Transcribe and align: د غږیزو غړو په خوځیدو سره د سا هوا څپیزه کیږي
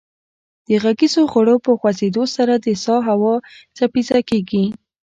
د 0.67 0.69
غږیزو 0.83 1.21
غړو 1.33 1.55
په 1.65 1.71
خوځیدو 1.79 2.23
سره 2.35 2.53
د 2.57 2.67
سا 2.83 2.95
هوا 3.07 3.33
څپیزه 3.77 4.19
کیږي 4.29 4.63